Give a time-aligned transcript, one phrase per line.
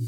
[0.00, 0.04] I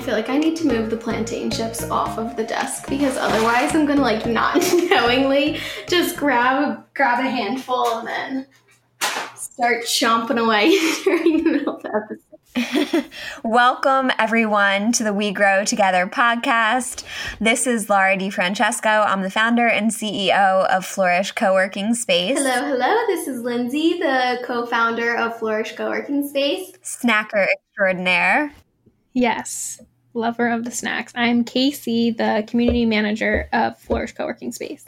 [0.00, 3.74] feel like I need to move the plantain chips off of the desk because otherwise
[3.74, 8.46] I'm gonna like not knowingly just grab grab a handful and then
[9.34, 10.70] start chomping away
[11.04, 12.33] during the middle of the episode.
[13.42, 17.02] Welcome, everyone, to the We Grow Together podcast.
[17.40, 19.04] This is Laura DiFrancesco.
[19.06, 22.38] I'm the founder and CEO of Flourish Co-working Space.
[22.38, 23.06] Hello, hello.
[23.08, 26.72] This is Lindsay, the co-founder of Flourish Co-working Space.
[26.82, 28.52] Snacker extraordinaire.
[29.14, 29.80] Yes,
[30.12, 31.12] lover of the snacks.
[31.16, 34.84] I'm Casey, the community manager of Flourish Co-working Space.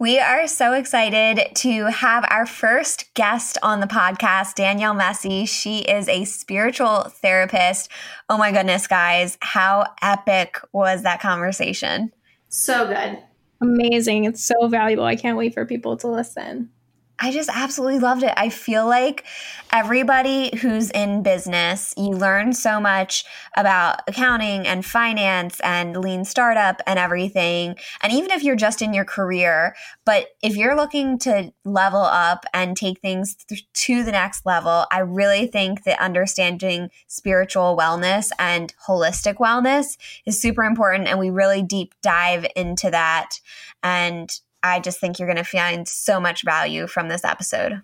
[0.00, 5.46] We are so excited to have our first guest on the podcast, Danielle Massey.
[5.46, 7.88] She is a spiritual therapist.
[8.28, 12.12] Oh my goodness, guys, how epic was that conversation?
[12.48, 13.22] So good.
[13.60, 14.24] Amazing.
[14.24, 15.04] It's so valuable.
[15.04, 16.70] I can't wait for people to listen.
[17.20, 18.34] I just absolutely loved it.
[18.36, 19.24] I feel like
[19.72, 23.24] everybody who's in business, you learn so much
[23.56, 27.76] about accounting and finance and lean startup and everything.
[28.02, 32.46] And even if you're just in your career, but if you're looking to level up
[32.52, 38.30] and take things th- to the next level, I really think that understanding spiritual wellness
[38.40, 41.06] and holistic wellness is super important.
[41.06, 43.38] And we really deep dive into that.
[43.84, 44.30] And
[44.64, 47.82] I just think you're going to find so much value from this episode.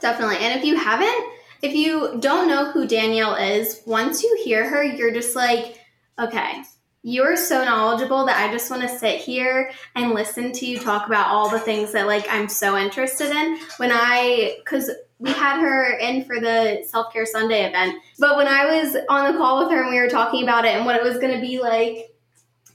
[0.00, 0.38] Definitely.
[0.38, 4.82] And if you haven't, if you don't know who Danielle is, once you hear her,
[4.82, 5.78] you're just like,
[6.18, 6.62] okay,
[7.02, 11.06] you're so knowledgeable that I just want to sit here and listen to you talk
[11.06, 13.58] about all the things that like I'm so interested in.
[13.76, 18.48] When I, because we had her in for the self care Sunday event, but when
[18.48, 20.96] I was on the call with her and we were talking about it and what
[20.96, 22.11] it was going to be like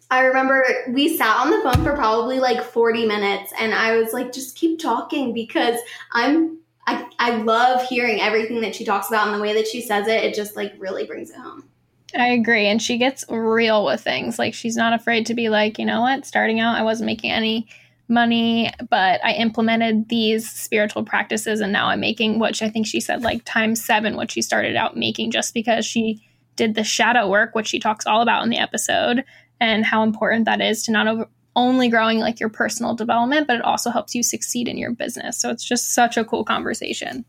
[0.10, 4.14] I remember we sat on the phone for probably like 40 minutes and I was
[4.14, 5.80] like, just keep talking because
[6.14, 9.82] I'm I, I love hearing everything that she talks about and the way that she
[9.82, 11.68] says it, it just like really brings it home.
[12.16, 12.68] I agree.
[12.68, 14.40] And she gets real with things.
[14.40, 17.32] Like she's not afraid to be like, you know what, starting out I wasn't making
[17.32, 17.68] any
[18.08, 23.02] money, but I implemented these spiritual practices and now I'm making which I think she
[23.02, 27.30] said like times seven what she started out making just because she did the shadow
[27.30, 29.26] work, which she talks all about in the episode
[29.60, 33.58] and how important that is to not over, only growing like your personal development, but
[33.58, 35.40] it also helps you succeed in your business.
[35.40, 37.26] So it's just such a cool conversation.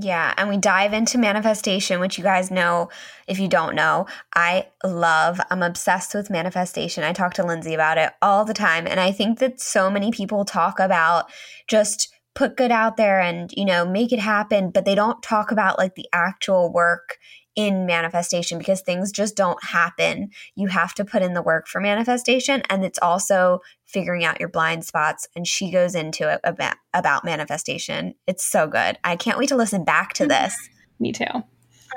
[0.00, 2.88] Yeah, and we dive into manifestation, which you guys know
[3.28, 4.06] if you don't know.
[4.34, 7.04] I love, I'm obsessed with manifestation.
[7.04, 8.88] I talk to Lindsay about it all the time.
[8.88, 11.30] And I think that so many people talk about
[11.68, 15.52] just put good out there and, you know, make it happen, but they don't talk
[15.52, 17.18] about like the actual work
[17.56, 20.30] in manifestation because things just don't happen.
[20.54, 24.48] You have to put in the work for manifestation and it's also figuring out your
[24.48, 28.14] blind spots and she goes into it about, about manifestation.
[28.26, 28.98] It's so good.
[29.04, 30.56] I can't wait to listen back to this.
[30.98, 31.24] Me too.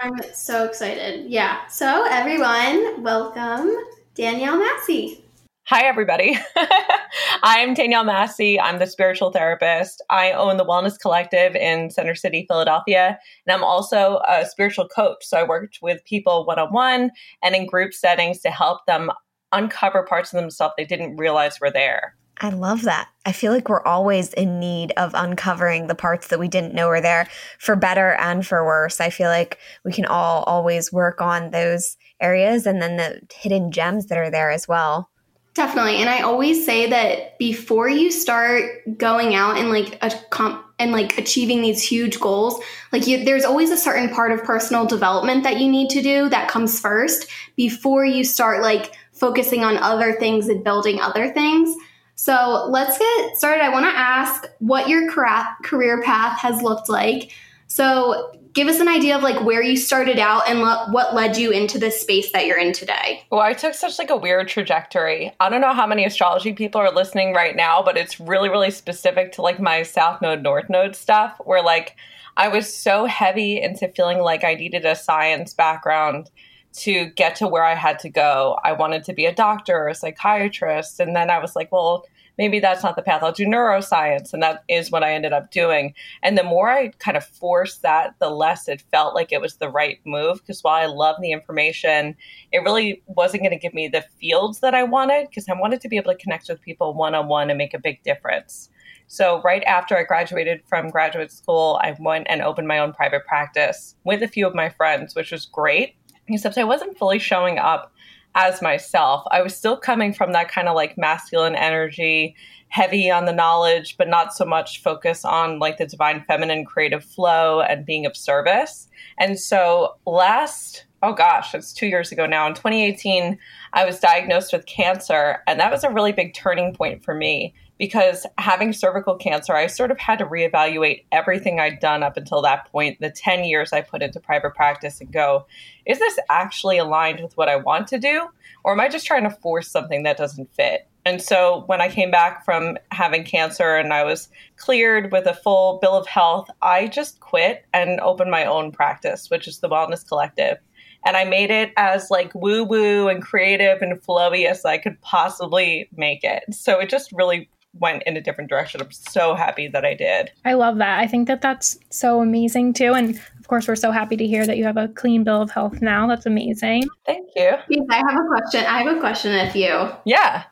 [0.02, 1.30] I'm so excited.
[1.30, 1.66] Yeah.
[1.68, 3.76] So everyone, welcome
[4.14, 5.24] Danielle Massey.
[5.70, 6.40] Hi, everybody.
[7.44, 8.58] I'm Danielle Massey.
[8.58, 10.02] I'm the spiritual therapist.
[10.10, 13.20] I own the Wellness Collective in Center City, Philadelphia.
[13.46, 15.26] And I'm also a spiritual coach.
[15.26, 17.12] So I worked with people one on one
[17.44, 19.12] and in group settings to help them
[19.52, 22.16] uncover parts of themselves they didn't realize were there.
[22.40, 23.10] I love that.
[23.26, 26.88] I feel like we're always in need of uncovering the parts that we didn't know
[26.88, 27.28] were there
[27.60, 29.02] for better and for worse.
[29.02, 33.70] I feel like we can all always work on those areas and then the hidden
[33.70, 35.10] gems that are there as well.
[35.58, 35.96] Definitely.
[35.96, 40.92] And I always say that before you start going out and like a comp and
[40.92, 45.42] like achieving these huge goals, like you, there's always a certain part of personal development
[45.46, 50.14] that you need to do that comes first before you start like focusing on other
[50.20, 51.76] things and building other things.
[52.14, 53.64] So let's get started.
[53.64, 57.32] I want to ask what your career path has looked like.
[57.68, 61.38] So give us an idea of like where you started out and lo- what led
[61.38, 63.24] you into this space that you're in today.
[63.30, 65.32] Well, I took such like a weird trajectory.
[65.40, 68.72] I don't know how many astrology people are listening right now, but it's really really
[68.72, 71.96] specific to like my south node north node stuff where like
[72.36, 76.30] I was so heavy into feeling like I needed a science background
[76.78, 78.58] to get to where I had to go.
[78.64, 82.06] I wanted to be a doctor or a psychiatrist and then I was like, well,
[82.38, 83.24] maybe that's not the path.
[83.24, 84.34] I'll do neuroscience.
[84.34, 85.94] And that is what I ended up doing.
[86.24, 89.56] And the more I kind of forced that, the less it felt like it was
[89.56, 90.42] the right move.
[90.42, 92.16] Because while I love the information,
[92.52, 95.82] it really wasn't going to give me the fields that I wanted because I wanted
[95.82, 98.70] to be able to connect with people one on one and make a big difference.
[99.10, 103.26] So, right after I graduated from graduate school, I went and opened my own private
[103.26, 105.96] practice with a few of my friends, which was great,
[106.28, 107.94] except I wasn't fully showing up
[108.38, 109.24] as myself.
[109.32, 112.36] I was still coming from that kind of like masculine energy,
[112.70, 117.04] heavy on the knowledge, but not so much focus on like the divine feminine creative
[117.04, 118.88] flow and being of service.
[119.18, 123.40] And so last, oh gosh, it's two years ago now, in 2018,
[123.74, 125.42] I was diagnosed with cancer.
[125.48, 129.68] And that was a really big turning point for me because having cervical cancer, I
[129.68, 133.74] sort of had to reevaluate everything I'd done up until that point, the 10 years
[133.74, 135.46] I put into private practice, and go,
[135.86, 138.28] is this actually aligned with what I want to do?
[138.64, 140.88] Or am I just trying to force something that doesn't fit?
[141.06, 144.28] And so when I came back from having cancer and I was
[144.58, 149.30] cleared with a full bill of health, I just quit and opened my own practice,
[149.30, 150.58] which is the Wellness Collective.
[151.06, 155.00] And I made it as like woo woo and creative and flowy as I could
[155.00, 156.44] possibly make it.
[156.52, 158.82] So it just really went in a different direction.
[158.82, 160.32] I'm so happy that I did.
[160.46, 161.00] I love that.
[161.00, 162.94] I think that that's so amazing too.
[162.94, 165.52] And of course, we're so happy to hear that you have a clean bill of
[165.52, 166.08] health now.
[166.08, 166.84] That's amazing.
[167.06, 167.56] Thank you.
[167.90, 168.66] I have a question.
[168.66, 169.90] I have a question if you.
[170.06, 170.44] Yeah.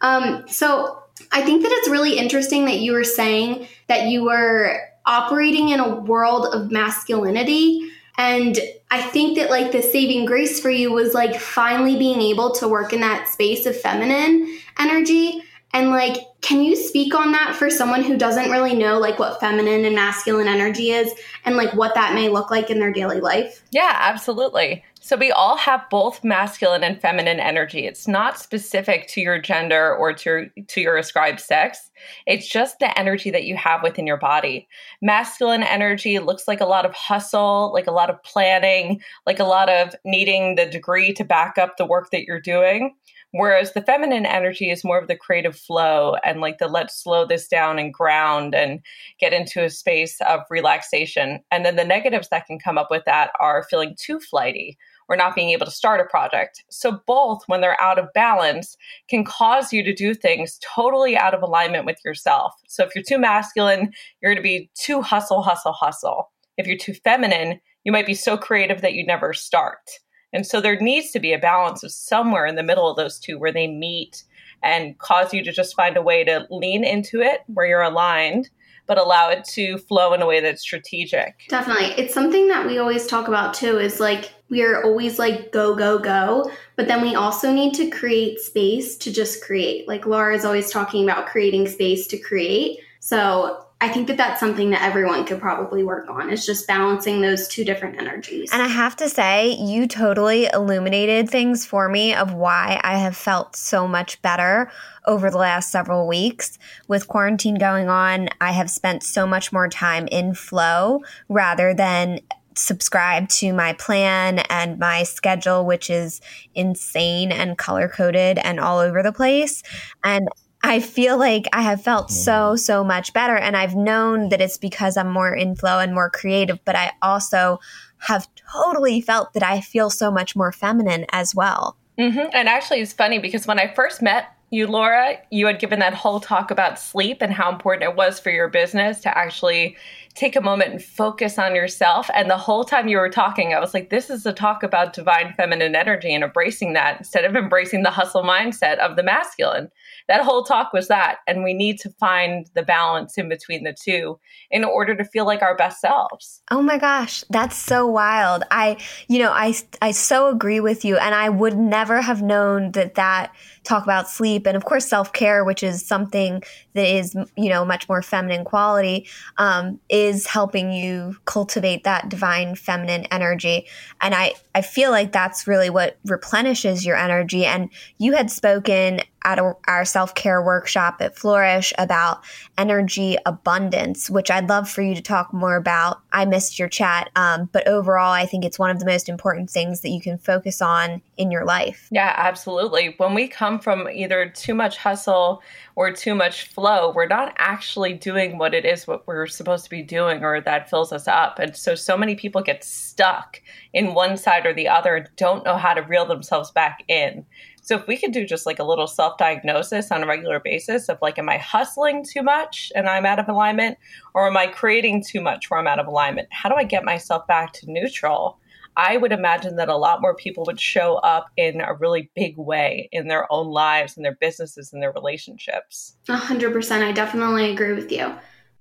[0.00, 4.78] Um, so I think that it's really interesting that you were saying that you were
[5.06, 7.90] operating in a world of masculinity.
[8.16, 8.58] And
[8.90, 12.68] I think that like the saving grace for you was like finally being able to
[12.68, 15.42] work in that space of feminine energy.
[15.74, 19.40] And like, can you speak on that for someone who doesn't really know like what
[19.40, 21.12] feminine and masculine energy is
[21.44, 23.60] and like what that may look like in their daily life?
[23.72, 24.84] Yeah, absolutely.
[25.00, 27.86] So we all have both masculine and feminine energy.
[27.86, 31.90] It's not specific to your gender or to to your ascribed sex.
[32.26, 34.68] It's just the energy that you have within your body.
[35.02, 39.44] Masculine energy looks like a lot of hustle, like a lot of planning, like a
[39.44, 42.94] lot of needing the degree to back up the work that you're doing.
[43.36, 47.26] Whereas the feminine energy is more of the creative flow and like the let's slow
[47.26, 48.80] this down and ground and
[49.18, 51.40] get into a space of relaxation.
[51.50, 54.78] And then the negatives that can come up with that are feeling too flighty
[55.08, 56.64] or not being able to start a project.
[56.70, 58.76] So, both, when they're out of balance,
[59.08, 62.52] can cause you to do things totally out of alignment with yourself.
[62.68, 66.30] So, if you're too masculine, you're going to be too hustle, hustle, hustle.
[66.56, 70.00] If you're too feminine, you might be so creative that you never start.
[70.32, 73.20] And so there needs to be a balance of somewhere in the middle of those
[73.20, 74.24] two where they meet
[74.64, 78.50] and cause you to just find a way to lean into it where you're aligned,
[78.86, 81.34] but allow it to flow in a way that's strategic.
[81.48, 81.94] Definitely.
[82.02, 85.74] It's something that we always talk about too is like we are always like go,
[85.74, 89.88] go, go, but then we also need to create space to just create.
[89.88, 92.78] Like Laura is always talking about creating space to create.
[93.00, 96.30] So I think that that's something that everyone could probably work on.
[96.30, 98.50] Is just balancing those two different energies.
[98.52, 103.16] And I have to say, you totally illuminated things for me of why I have
[103.16, 104.70] felt so much better
[105.06, 106.58] over the last several weeks.
[106.88, 112.20] With quarantine going on, I have spent so much more time in flow rather than
[112.56, 116.20] subscribe to my plan and my schedule, which is
[116.54, 119.62] insane and color coded and all over the place.
[120.02, 120.28] And
[120.64, 122.56] I feel like I have felt so, mm-hmm.
[122.56, 123.36] so much better.
[123.36, 126.92] And I've known that it's because I'm more in flow and more creative, but I
[127.02, 127.60] also
[127.98, 131.76] have totally felt that I feel so much more feminine as well.
[131.98, 132.30] Mm-hmm.
[132.32, 135.94] And actually, it's funny because when I first met you, Laura, you had given that
[135.94, 139.76] whole talk about sleep and how important it was for your business to actually
[140.14, 142.08] take a moment and focus on yourself.
[142.14, 144.92] And the whole time you were talking, I was like, this is a talk about
[144.92, 149.70] divine feminine energy and embracing that instead of embracing the hustle mindset of the masculine.
[150.08, 151.18] That whole talk was that.
[151.26, 154.18] And we need to find the balance in between the two
[154.50, 156.42] in order to feel like our best selves.
[156.50, 158.44] Oh my gosh, that's so wild.
[158.50, 158.76] I,
[159.08, 160.96] you know, I, I so agree with you.
[160.96, 163.34] And I would never have known that that
[163.64, 166.42] talk about sleep and of course self-care which is something
[166.74, 169.06] that is you know much more feminine quality
[169.38, 173.66] um, is helping you cultivate that divine feminine energy
[174.00, 179.00] and i i feel like that's really what replenishes your energy and you had spoken
[179.24, 182.22] at a, our self care workshop at Flourish about
[182.58, 186.00] energy abundance, which I'd love for you to talk more about.
[186.12, 189.50] I missed your chat, um, but overall, I think it's one of the most important
[189.50, 191.88] things that you can focus on in your life.
[191.90, 192.94] Yeah, absolutely.
[192.98, 195.42] When we come from either too much hustle
[195.76, 199.70] or too much flow, we're not actually doing what it is what we're supposed to
[199.70, 201.38] be doing or that fills us up.
[201.38, 203.40] And so, so many people get stuck
[203.72, 207.24] in one side or the other and don't know how to reel themselves back in.
[207.64, 210.90] So if we could do just like a little self diagnosis on a regular basis
[210.90, 213.78] of like, am I hustling too much and I'm out of alignment?
[214.12, 216.28] Or am I creating too much where I'm out of alignment?
[216.30, 218.38] How do I get myself back to neutral?
[218.76, 222.36] I would imagine that a lot more people would show up in a really big
[222.36, 225.96] way in their own lives and their businesses and their relationships.
[226.08, 226.82] A hundred percent.
[226.82, 228.14] I definitely agree with you.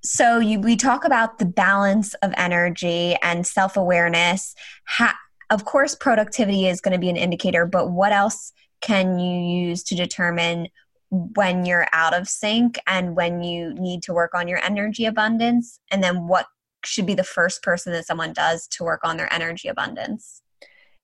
[0.03, 4.53] So you, we talk about the balance of energy and self awareness.
[4.86, 5.17] Ha-
[5.50, 8.51] of course, productivity is going to be an indicator, but what else
[8.82, 10.67] can you use to determine
[11.10, 15.79] when you're out of sync and when you need to work on your energy abundance?
[15.89, 16.48] And then what
[16.85, 20.41] should be the first person that someone does to work on their energy abundance?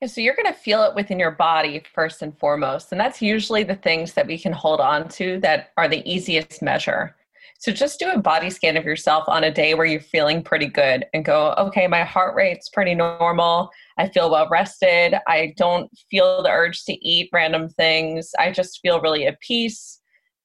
[0.01, 2.91] Yeah, so you're going to feel it within your body first and foremost.
[2.91, 6.61] And that's usually the things that we can hold on to that are the easiest
[6.61, 7.15] measure.
[7.59, 10.67] So just do a body scan of yourself on a day where you're feeling pretty
[10.67, 13.69] good and go, okay, my heart rate's pretty normal.
[13.97, 15.15] I feel well rested.
[15.27, 18.31] I don't feel the urge to eat random things.
[18.39, 19.99] I just feel really at peace,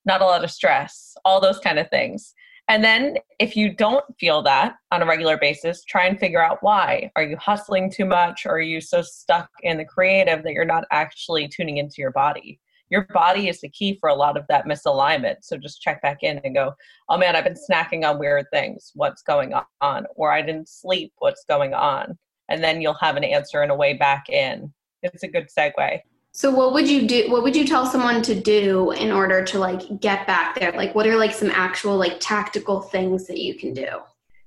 [0.04, 2.34] not a lot of stress, all those kind of things.
[2.68, 6.58] And then if you don't feel that on a regular basis, try and figure out
[6.62, 7.10] why.
[7.14, 8.46] Are you hustling too much?
[8.46, 12.12] Or are you so stuck in the creative that you're not actually tuning into your
[12.12, 12.58] body?
[12.88, 15.36] Your body is the key for a lot of that misalignment.
[15.42, 16.74] So just check back in and go,
[17.08, 18.92] oh man, I've been snacking on weird things.
[18.94, 20.06] What's going on?
[20.16, 21.12] Or I didn't sleep.
[21.18, 22.18] What's going on?
[22.48, 24.72] And then you'll have an answer and a way back in.
[25.02, 26.00] It's a good segue.
[26.36, 29.58] So what would you do what would you tell someone to do in order to
[29.60, 30.72] like get back there?
[30.72, 33.86] Like what are like some actual like tactical things that you can do?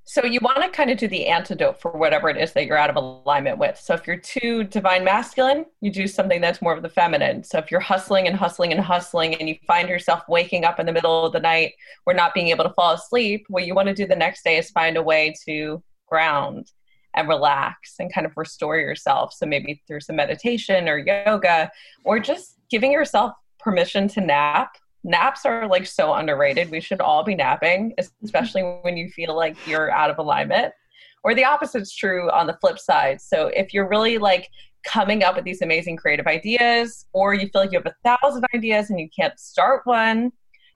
[0.03, 2.77] So you want to kind of do the antidote for whatever it is that you're
[2.77, 3.79] out of alignment with.
[3.79, 7.41] So if you're too divine masculine, you do something that's more of the feminine.
[7.46, 10.88] So if you're hustling and hustling and hustling and you find yourself waking up in
[10.88, 11.72] the middle of the night
[12.06, 14.58] or not being able to fall asleep, what you want to do the next day
[14.58, 16.70] is find a way to ground
[17.16, 19.34] and relax and kind of restore yourself.
[19.34, 21.72] So maybe through some meditation or yoga
[22.04, 24.78] or just giving yourself permission to nap.
[25.04, 26.70] Naps are like so underrated.
[26.70, 28.26] We should all be napping, mm-hmm.
[28.26, 30.74] especially when you feel like you're out of alignment.
[31.24, 33.20] Or the opposite is true on the flip side.
[33.22, 34.48] So if you're really like
[34.86, 38.46] coming up with these amazing creative ideas, or you feel like you have a thousand
[38.54, 40.32] ideas and you can't start one,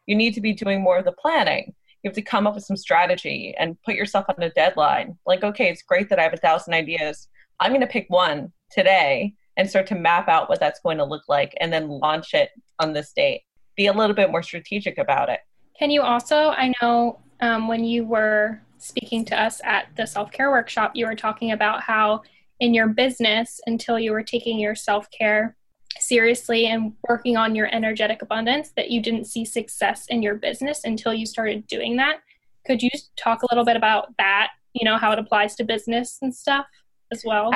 [0.08, 2.63] you need to be doing more of the planning you have to come up with
[2.63, 5.17] some strategy and put yourself on a deadline.
[5.25, 7.27] Like, okay, it's great that I have a thousand ideas.
[7.60, 11.03] I'm going to pick one today and start to map out what that's going to
[11.03, 13.43] look like and then launch it on this date.
[13.75, 15.41] Be a little bit more strategic about it.
[15.77, 20.31] Can you also, I know um, when you were speaking to us at the self
[20.31, 22.24] care workshop, you were talking about how
[22.60, 25.55] in your business, until you were taking your self care
[26.00, 30.82] seriously and working on your energetic abundance that you didn't see success in your business
[30.84, 32.20] until you started doing that.
[32.66, 36.20] Could you talk a little bit about that, you know, how it applies to business
[36.22, 36.66] and stuff
[37.12, 37.52] as well?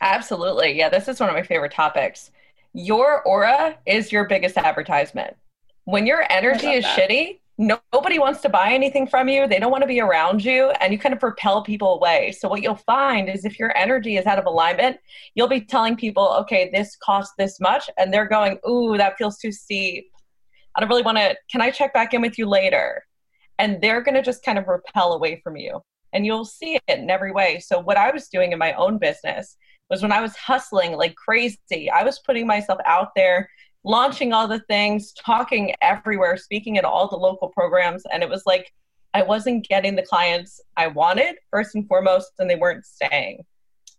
[0.00, 0.76] absolutely.
[0.76, 2.30] Yeah, this is one of my favorite topics.
[2.72, 5.36] Your aura is your biggest advertisement.
[5.84, 6.98] When your energy is that.
[6.98, 9.46] shitty, nobody wants to buy anything from you.
[9.46, 12.32] They don't want to be around you, and you kind of propel people away.
[12.32, 14.98] So, what you'll find is if your energy is out of alignment,
[15.34, 19.38] you'll be telling people, okay, this costs this much, and they're going, ooh, that feels
[19.38, 20.10] too steep.
[20.74, 23.04] I don't really want to, can I check back in with you later?
[23.58, 25.80] And they're going to just kind of repel away from you.
[26.12, 27.60] And you'll see it in every way.
[27.60, 29.56] So, what I was doing in my own business
[29.90, 33.48] was when I was hustling like crazy, I was putting myself out there
[33.84, 38.02] launching all the things, talking everywhere, speaking at all the local programs.
[38.12, 38.72] And it was like
[39.12, 43.44] I wasn't getting the clients I wanted, first and foremost, and they weren't staying.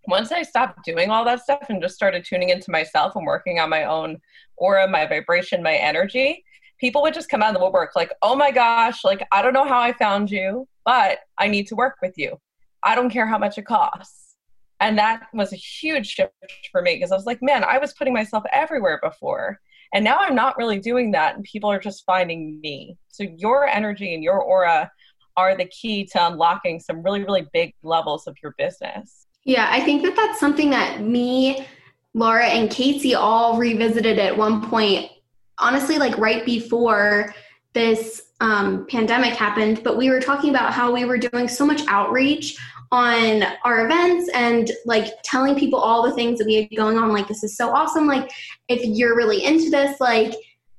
[0.08, 3.60] Once I stopped doing all that stuff and just started tuning into myself and working
[3.60, 4.18] on my own
[4.58, 6.44] aura, my vibration, my energy,
[6.80, 9.54] people would just come out of the woodwork like, oh my gosh, like, I don't
[9.54, 12.39] know how I found you, but I need to work with you.
[12.84, 14.36] I don't care how much it costs.
[14.80, 16.34] And that was a huge shift
[16.72, 19.60] for me because I was like, man, I was putting myself everywhere before.
[19.94, 22.98] And now I'm not really doing that, and people are just finding me.
[23.08, 24.92] So your energy and your aura
[25.38, 29.27] are the key to unlocking some really, really big levels of your business.
[29.44, 31.65] Yeah, I think that that's something that me,
[32.13, 35.12] Laura, and Casey all revisited at one point.
[35.58, 37.34] Honestly, like right before
[37.74, 41.82] this um, pandemic happened, but we were talking about how we were doing so much
[41.88, 42.58] outreach
[42.95, 47.11] on our events and like telling people all the things that we had going on
[47.11, 48.31] like this is so awesome like
[48.69, 50.33] if you're really into this like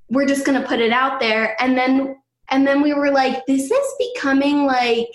[0.09, 2.17] we're just going to put it out there and then
[2.49, 5.09] and then we were like this is becoming like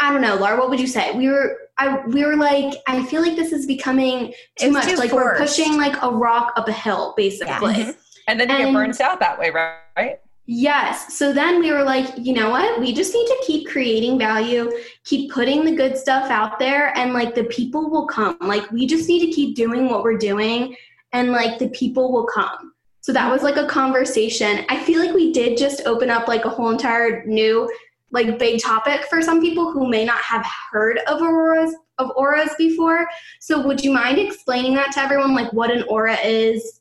[0.00, 3.04] i don't know laura what would you say we were I, we were like, I
[3.06, 4.86] feel like this is becoming too it's much.
[4.86, 5.24] Too like forced.
[5.24, 7.46] we're pushing like a rock up a hill, basically.
[7.46, 7.82] Yeah.
[7.82, 7.90] Mm-hmm.
[8.26, 10.18] And then you and, get burnt out that way, right?
[10.50, 11.12] Yes.
[11.12, 12.80] So then we were like, you know what?
[12.80, 14.72] We just need to keep creating value,
[15.04, 18.38] keep putting the good stuff out there, and like the people will come.
[18.40, 20.74] Like we just need to keep doing what we're doing,
[21.12, 22.72] and like the people will come.
[23.02, 24.64] So that was like a conversation.
[24.70, 27.70] I feel like we did just open up like a whole entire new,
[28.10, 32.54] like big topic for some people who may not have heard of auras of auras
[32.56, 33.06] before.
[33.38, 36.80] So would you mind explaining that to everyone, like what an aura is?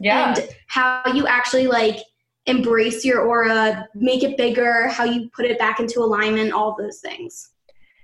[0.00, 0.34] Yeah.
[0.34, 2.00] And how you actually like
[2.46, 7.00] embrace your aura, make it bigger, how you put it back into alignment, all those
[7.00, 7.50] things.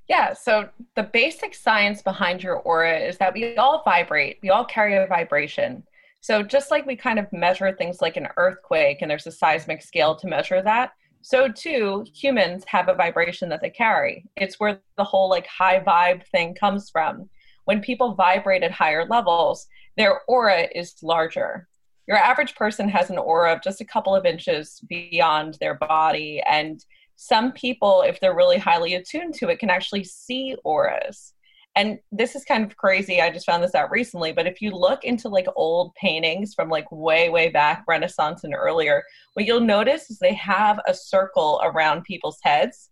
[0.08, 4.64] Yeah, so the basic science behind your aura is that we all vibrate, we all
[4.64, 5.84] carry a vibration.
[6.20, 9.82] So, just like we kind of measure things like an earthquake and there's a seismic
[9.82, 14.24] scale to measure that, so too humans have a vibration that they carry.
[14.36, 17.30] It's where the whole like high vibe thing comes from.
[17.64, 21.68] When people vibrate at higher levels, their aura is larger.
[22.08, 26.42] Your average person has an aura of just a couple of inches beyond their body.
[26.48, 26.84] And
[27.16, 31.34] some people, if they're really highly attuned to it, can actually see auras.
[31.74, 33.20] And this is kind of crazy.
[33.20, 36.68] I just found this out recently but if you look into like old paintings from
[36.68, 39.02] like way way back renaissance and earlier
[39.34, 42.90] what you'll notice is they have a circle around people's heads.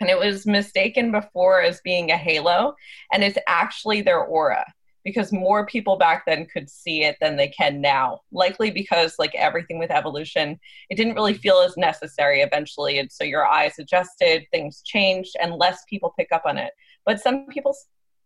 [0.00, 2.74] And it was mistaken before as being a halo
[3.12, 4.64] and it's actually their aura
[5.04, 9.34] because more people back then could see it than they can now likely because like
[9.34, 10.58] everything with evolution
[10.90, 15.54] it didn't really feel as necessary eventually and so your eyes adjusted things changed and
[15.54, 16.72] less people pick up on it
[17.04, 17.74] but some people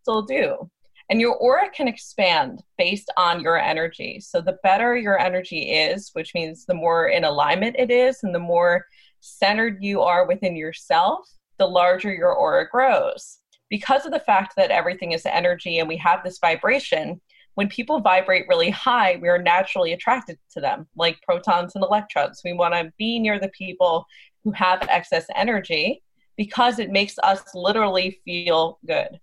[0.07, 0.71] still do.
[1.11, 4.21] And your aura can expand based on your energy.
[4.21, 8.35] So the better your energy is, which means the more in alignment it is and
[8.35, 8.87] the more
[9.21, 11.29] centered you are within yourself,
[11.59, 13.39] the larger your aura grows.
[13.69, 17.21] Because of the fact that everything is energy and we have this vibration,
[17.55, 22.43] when people vibrate really high, we are naturally attracted to them, like protons and electrons.
[22.45, 24.07] We want to be near the people
[24.45, 26.03] who have excess energy
[26.37, 29.19] because it makes us literally feel good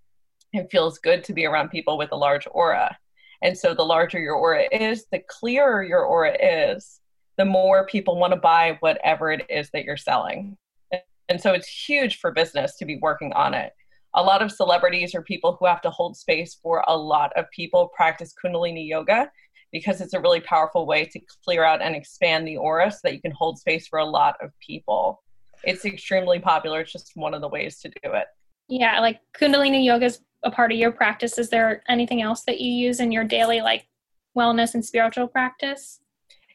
[0.54, 2.96] it feels good to be around people with a large aura.
[3.42, 7.00] And so the larger your aura is, the clearer your aura is,
[7.36, 10.56] the more people want to buy whatever it is that you're selling.
[11.28, 13.72] And so it's huge for business to be working on it.
[14.14, 17.50] A lot of celebrities or people who have to hold space for a lot of
[17.50, 19.30] people practice Kundalini yoga
[19.72, 23.12] because it's a really powerful way to clear out and expand the aura so that
[23.12, 25.22] you can hold space for a lot of people.
[25.64, 26.80] It's extremely popular.
[26.80, 28.26] It's just one of the ways to do it.
[28.68, 31.38] Yeah, like Kundalini yoga is a part of your practice.
[31.38, 33.86] Is there anything else that you use in your daily like
[34.36, 36.00] wellness and spiritual practice?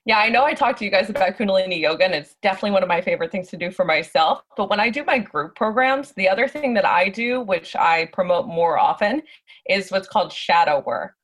[0.05, 2.83] Yeah, I know I talked to you guys about Kundalini yoga, and it's definitely one
[2.83, 4.41] of my favorite things to do for myself.
[4.55, 8.05] But when I do my group programs, the other thing that I do, which I
[8.13, 9.21] promote more often,
[9.69, 11.15] is what's called shadow work.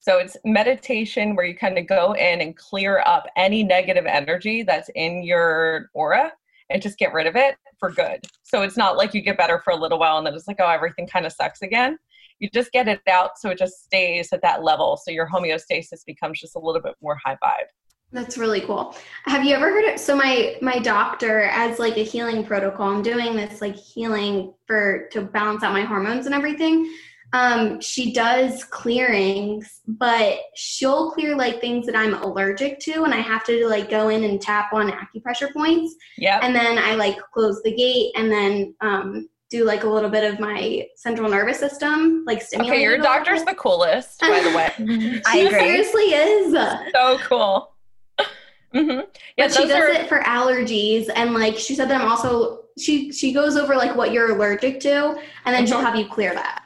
[0.00, 4.64] So it's meditation where you kind of go in and clear up any negative energy
[4.64, 6.32] that's in your aura
[6.70, 8.26] and just get rid of it for good.
[8.42, 10.56] So it's not like you get better for a little while and then it's like,
[10.58, 11.98] oh, everything kind of sucks again.
[12.40, 14.96] You just get it out so it just stays at that level.
[14.96, 17.68] So your homeostasis becomes just a little bit more high vibe.
[18.12, 18.94] That's really cool.
[19.24, 19.98] Have you ever heard it?
[19.98, 25.08] So my my doctor, as like a healing protocol, I'm doing this like healing for
[25.12, 26.92] to balance out my hormones and everything.
[27.34, 33.20] Um, she does clearings, but she'll clear like things that I'm allergic to, and I
[33.20, 35.94] have to like go in and tap on acupressure points.
[36.18, 36.40] Yeah.
[36.42, 40.30] And then I like close the gate, and then um, do like a little bit
[40.30, 42.72] of my central nervous system, like stimulate.
[42.72, 45.22] Okay, your doctor's the coolest, by the way.
[45.26, 45.58] I agree.
[45.58, 46.52] seriously is
[46.92, 47.71] so cool.
[48.74, 49.00] Mm-hmm.
[49.36, 49.88] Yeah, but she does are...
[49.88, 53.94] it for allergies, and like she said that I'm also she she goes over like
[53.96, 55.66] what you're allergic to, and then mm-hmm.
[55.66, 56.64] she'll have you clear that.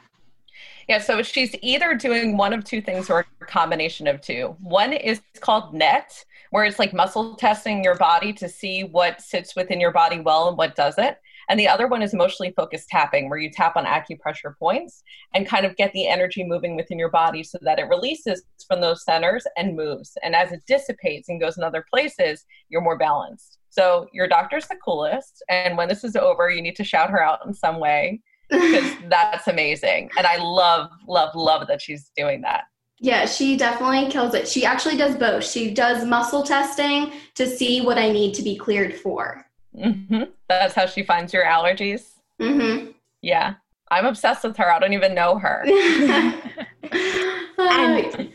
[0.87, 4.55] Yeah, so she's either doing one of two things or a combination of two.
[4.61, 9.53] One is called NET, where it's like muscle testing your body to see what sits
[9.53, 11.17] within your body well and what doesn't.
[11.49, 15.47] And the other one is emotionally focused tapping, where you tap on acupressure points and
[15.47, 19.03] kind of get the energy moving within your body so that it releases from those
[19.03, 20.17] centers and moves.
[20.23, 23.59] And as it dissipates and goes in other places, you're more balanced.
[23.69, 25.43] So your doctor's the coolest.
[25.49, 28.91] And when this is over, you need to shout her out in some way because
[29.09, 30.09] that's amazing.
[30.17, 32.63] And I love, love, love that she's doing that.
[32.99, 34.47] Yeah, she definitely kills it.
[34.47, 35.45] She actually does both.
[35.45, 39.46] She does muscle testing to see what I need to be cleared for.
[39.77, 40.23] Mm-hmm.
[40.49, 42.13] That's how she finds your allergies.
[42.41, 42.91] Mm-hmm.
[43.21, 43.55] Yeah,
[43.89, 44.71] I'm obsessed with her.
[44.71, 45.63] I don't even know her.
[47.57, 48.31] and,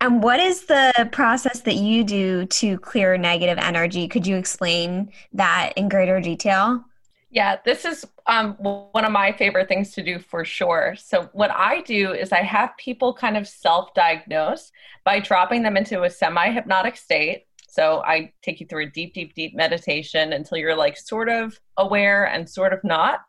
[0.00, 4.08] and what is the process that you do to clear negative energy?
[4.08, 6.84] Could you explain that in greater detail?
[7.30, 10.94] Yeah, this is um, one of my favorite things to do for sure.
[10.96, 14.70] So, what I do is I have people kind of self diagnose
[15.04, 17.45] by dropping them into a semi hypnotic state.
[17.76, 21.58] So, I take you through a deep, deep, deep meditation until you're like sort of
[21.76, 23.20] aware and sort of not.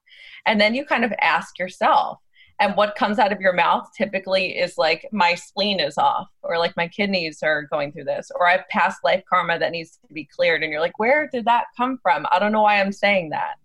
[0.45, 2.19] And then you kind of ask yourself,
[2.59, 6.57] and what comes out of your mouth typically is like my spleen is off or
[6.57, 10.11] like my kidneys are going through this or i've past life karma that needs to
[10.11, 12.91] be cleared and you're like where did that come from i don't know why i'm
[12.91, 13.57] saying that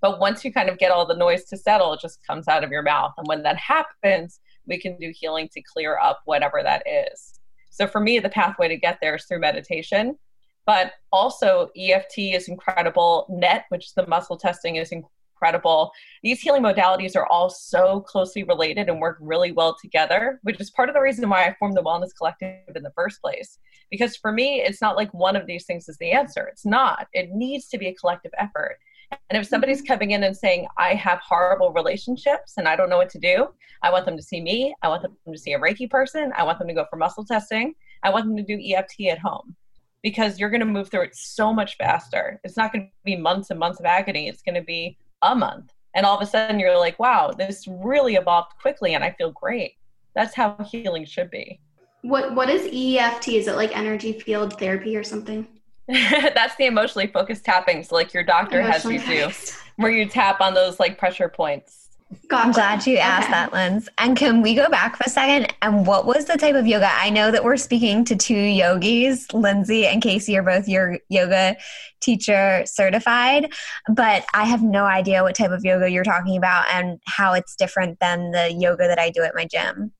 [0.00, 2.64] but once you kind of get all the noise to settle, it just comes out
[2.64, 3.12] of your mouth.
[3.18, 7.39] And when that happens, we can do healing to clear up whatever that is.
[7.80, 10.18] So for me, the pathway to get there is through meditation.
[10.66, 13.26] But also, EFT is incredible.
[13.30, 15.90] NET, which is the muscle testing, is incredible.
[16.22, 20.70] These healing modalities are all so closely related and work really well together, which is
[20.70, 23.58] part of the reason why I formed the Wellness Collective in the first place.
[23.90, 26.48] Because for me, it's not like one of these things is the answer.
[26.52, 27.06] It's not.
[27.14, 28.76] It needs to be a collective effort.
[29.10, 32.96] And if somebody's coming in and saying, I have horrible relationships and I don't know
[32.96, 33.48] what to do,
[33.82, 34.74] I want them to see me.
[34.82, 36.32] I want them to see a Reiki person.
[36.36, 37.74] I want them to go for muscle testing.
[38.02, 39.54] I want them to do EFT at home
[40.02, 42.40] because you're going to move through it so much faster.
[42.44, 44.28] It's not going to be months and months of agony.
[44.28, 45.72] It's going to be a month.
[45.94, 49.32] And all of a sudden you're like, wow, this really evolved quickly and I feel
[49.32, 49.74] great.
[50.14, 51.60] That's how healing should be.
[52.02, 53.28] What what is EFT?
[53.28, 55.46] Is it like energy field therapy or something?
[55.88, 57.82] That's the emotionally focused tapping.
[57.82, 59.30] So like your doctor has you do
[59.76, 61.80] where you tap on those like pressure points.
[62.28, 62.44] Gotcha.
[62.44, 63.32] I'm glad you asked okay.
[63.32, 63.88] that, Linz.
[63.98, 65.54] And can we go back for a second?
[65.62, 66.90] And what was the type of yoga?
[66.92, 69.32] I know that we're speaking to two yogis.
[69.32, 71.56] Lindsay and Casey are both your yoga
[72.00, 73.52] teacher certified,
[73.88, 77.54] but I have no idea what type of yoga you're talking about and how it's
[77.54, 79.92] different than the yoga that I do at my gym.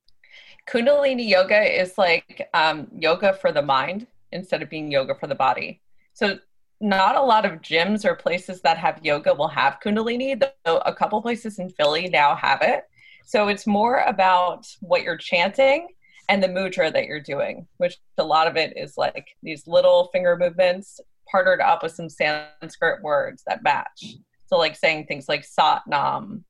[0.69, 5.35] Kundalini yoga is like um, yoga for the mind instead of being yoga for the
[5.35, 5.81] body.
[6.13, 6.39] So
[6.81, 10.95] not a lot of gyms or places that have yoga will have kundalini though a
[10.95, 12.85] couple places in philly now have it.
[13.27, 15.89] So it's more about what you're chanting
[16.29, 20.09] and the mudra that you're doing which a lot of it is like these little
[20.13, 24.15] finger movements partnered up with some sanskrit words that match.
[24.47, 26.45] So like saying things like sat nam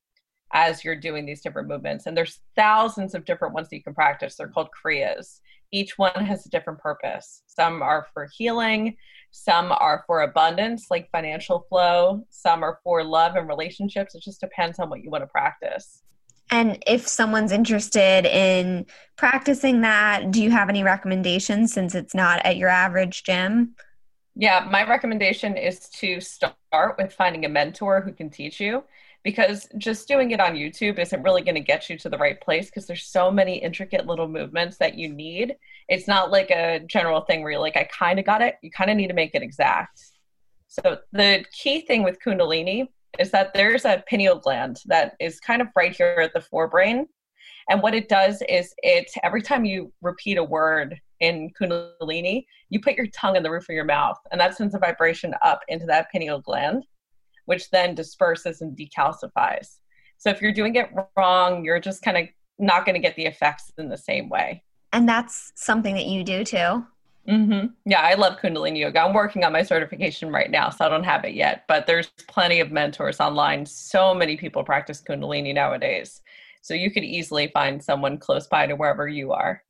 [0.53, 2.07] as you're doing these different movements.
[2.07, 4.37] And there's thousands of different ones that you can practice.
[4.37, 5.41] They're called kriyas
[5.73, 8.97] each one has a different purpose some are for healing
[9.33, 12.25] some are for abundance, like financial flow.
[12.31, 14.15] Some are for love and relationships.
[14.15, 16.03] It just depends on what you want to practice.
[16.51, 22.45] And if someone's interested in practicing that, do you have any recommendations since it's not
[22.45, 23.77] at your average gym?
[24.35, 28.83] Yeah, my recommendation is to start with finding a mentor who can teach you
[29.23, 32.41] because just doing it on YouTube isn't really going to get you to the right
[32.41, 35.57] place because there's so many intricate little movements that you need.
[35.89, 38.57] It's not like a general thing where you're like, I kind of got it.
[38.63, 40.01] You kind of need to make it exact.
[40.69, 45.61] So the key thing with Kundalini is that there's a pineal gland that is kind
[45.61, 47.07] of right here at the forebrain.
[47.69, 52.81] And what it does is it every time you repeat a word in Kundalini, you
[52.81, 55.61] put your tongue in the roof of your mouth, and that sends a vibration up
[55.69, 56.85] into that pineal gland
[57.51, 59.79] which then disperses and decalcifies.
[60.19, 62.29] So if you're doing it wrong, you're just kind of
[62.61, 64.63] not going to get the effects in the same way.
[64.93, 66.87] And that's something that you do too.
[67.29, 67.67] Mm-hmm.
[67.87, 69.01] Yeah, I love Kundalini Yoga.
[69.01, 71.65] I'm working on my certification right now, so I don't have it yet.
[71.67, 73.67] But there's plenty of mentors online.
[73.67, 76.23] So many people practice Kundalini nowadays.
[76.63, 79.65] So you could easily find someone close by to wherever you are.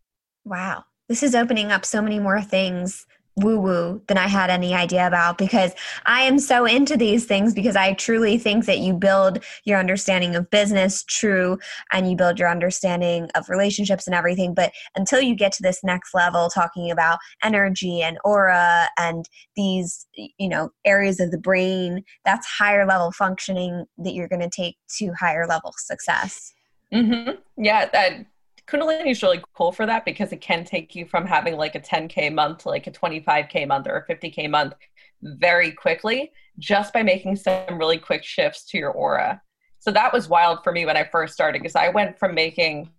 [0.44, 0.84] Wow.
[1.08, 5.06] This is opening up so many more things woo woo than I had any idea
[5.06, 5.72] about because
[6.06, 10.34] I am so into these things because I truly think that you build your understanding
[10.34, 11.58] of business true
[11.92, 14.54] and you build your understanding of relationships and everything.
[14.54, 20.06] But until you get to this next level, talking about energy and aura and these,
[20.14, 24.76] you know, areas of the brain, that's higher level functioning that you're going to take
[24.98, 26.52] to higher level success.
[26.92, 27.32] Mm-hmm.
[27.56, 28.26] Yeah, that
[28.70, 31.80] Kundalini is really cool for that because it can take you from having like a
[31.80, 34.74] 10K month to like a 25K month or a 50K month
[35.22, 39.42] very quickly just by making some really quick shifts to your aura.
[39.80, 42.90] So that was wild for me when I first started because I went from making,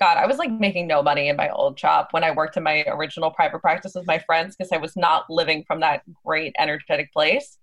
[0.00, 2.62] God, I was like making no money in my old job when I worked in
[2.62, 6.54] my original private practice with my friends because I was not living from that great
[6.58, 7.58] energetic place.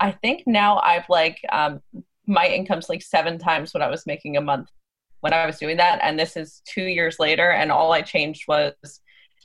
[0.00, 1.80] I think now I've like, um,
[2.26, 4.68] my income's like seven times what I was making a month
[5.20, 6.00] when I was doing that.
[6.02, 8.74] And this is two years later, and all I changed was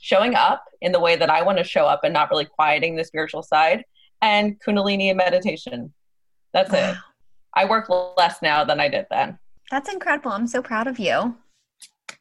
[0.00, 2.96] showing up in the way that I want to show up and not really quieting
[2.96, 3.84] the spiritual side
[4.20, 5.92] and Kundalini and meditation.
[6.52, 6.90] That's wow.
[6.90, 6.96] it.
[7.54, 9.38] I work less now than I did then.
[9.70, 10.32] That's incredible.
[10.32, 11.36] I'm so proud of you.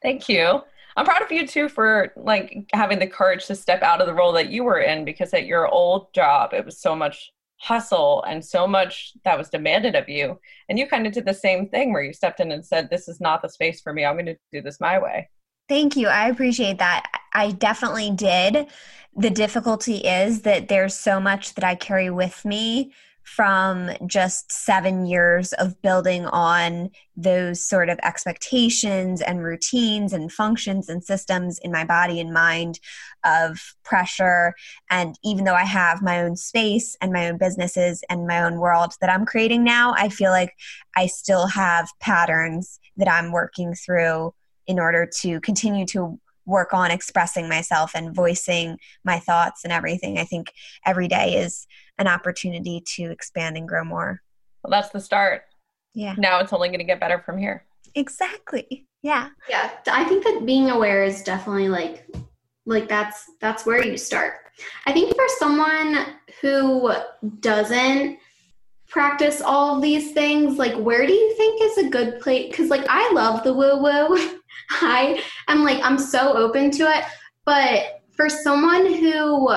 [0.02, 0.62] Thank you.
[0.96, 4.14] I'm proud of you too for like having the courage to step out of the
[4.14, 7.32] role that you were in because at your old job it was so much
[7.64, 10.38] hustle and so much that was demanded of you.
[10.68, 13.08] And you kind of did the same thing where you stepped in and said, This
[13.08, 14.06] is not the space for me.
[14.06, 15.30] I'm going to do this my way.
[15.70, 16.08] Thank you.
[16.08, 17.10] I appreciate that.
[17.34, 18.68] I definitely did.
[19.16, 22.92] The difficulty is that there's so much that I carry with me
[23.24, 30.90] from just seven years of building on those sort of expectations and routines and functions
[30.90, 32.80] and systems in my body and mind
[33.24, 34.54] of pressure.
[34.90, 38.60] And even though I have my own space and my own businesses and my own
[38.60, 40.54] world that I'm creating now, I feel like
[40.96, 44.34] I still have patterns that I'm working through
[44.68, 50.18] in order to continue to work on expressing myself and voicing my thoughts and everything.
[50.18, 50.54] I think
[50.86, 54.22] every day is an opportunity to expand and grow more.
[54.64, 55.44] Well, that's the start.
[55.94, 56.16] Yeah.
[56.18, 57.66] Now it's only going to get better from here.
[57.96, 58.88] Exactly.
[59.02, 59.30] Yeah.
[59.50, 62.08] Yeah, I think that being aware is definitely like
[62.66, 64.36] like that's that's where you start.
[64.86, 66.06] I think for someone
[66.42, 66.94] who
[67.40, 68.18] doesn't
[68.88, 72.70] practice all of these things, like where do you think is a good place cuz
[72.70, 74.40] like I love the woo woo.
[74.70, 77.04] I am like I'm so open to it,
[77.46, 79.50] but for someone who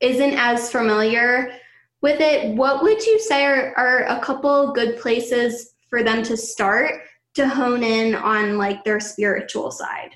[0.00, 1.52] isn't as familiar
[2.00, 6.36] with it, what would you say are, are a couple good places for them to
[6.36, 6.94] start
[7.34, 10.14] to hone in on like their spiritual side?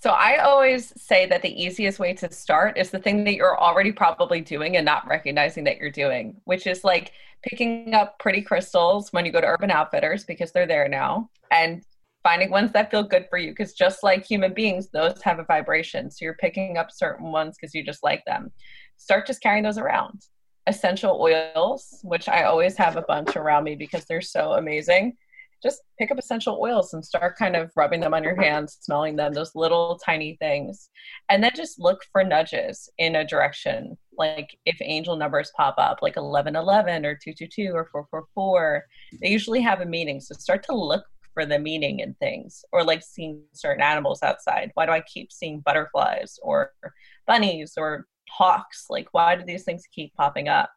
[0.00, 3.60] So I always say that the easiest way to start is the thing that you're
[3.60, 8.42] already probably doing and not recognizing that you're doing, which is like picking up pretty
[8.42, 11.84] crystals when you go to Urban Outfitters because they're there now and
[12.22, 15.44] finding ones that feel good for you because just like human beings, those have a
[15.44, 16.10] vibration.
[16.10, 18.52] So you're picking up certain ones because you just like them.
[18.96, 20.22] Start just carrying those around.
[20.66, 25.16] Essential oils, which I always have a bunch around me because they're so amazing
[25.62, 29.16] just pick up essential oils and start kind of rubbing them on your hands, smelling
[29.16, 30.90] them, those little tiny things.
[31.28, 33.96] And then just look for nudges in a direction.
[34.18, 38.84] Like if angel numbers pop up, like 1111 or 222 or 444,
[39.20, 40.20] they usually have a meaning.
[40.20, 44.70] So start to look for the meaning in things or like seeing certain animals outside.
[44.74, 46.72] Why do I keep seeing butterflies or
[47.26, 48.86] bunnies or hawks?
[48.90, 50.70] Like, why do these things keep popping up?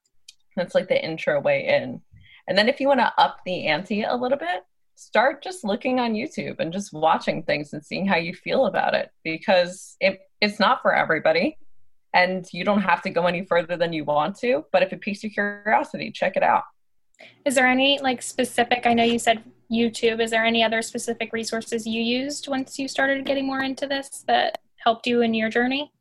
[0.55, 2.01] That's like the intro way in.
[2.47, 4.61] And then if you want to up the ante a little bit,
[4.95, 8.93] start just looking on YouTube and just watching things and seeing how you feel about
[8.93, 11.57] it because it, it's not for everybody
[12.13, 14.63] and you don't have to go any further than you want to.
[14.71, 16.63] But if it piques your curiosity, check it out.
[17.45, 18.85] Is there any like specific?
[18.85, 20.21] I know you said YouTube.
[20.21, 24.23] Is there any other specific resources you used once you started getting more into this
[24.27, 25.91] that helped you in your journey?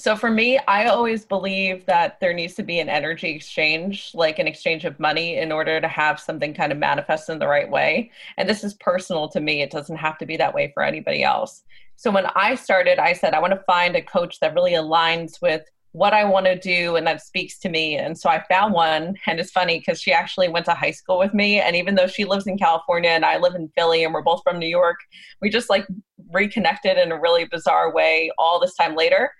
[0.00, 4.38] So for me, I always believe that there needs to be an energy exchange, like
[4.38, 7.70] an exchange of money, in order to have something kind of manifest in the right
[7.70, 8.10] way.
[8.38, 11.22] And this is personal to me, it doesn't have to be that way for anybody
[11.22, 11.64] else.
[11.96, 15.42] So when I started, I said, I want to find a coach that really aligns
[15.42, 17.96] with what I want to do and that speaks to me.
[17.96, 21.18] And so I found one, and it's funny because she actually went to high school
[21.18, 21.60] with me.
[21.60, 24.42] And even though she lives in California and I live in Philly and we're both
[24.44, 24.98] from New York,
[25.40, 25.86] we just like
[26.32, 29.30] reconnected in a really bizarre way all this time later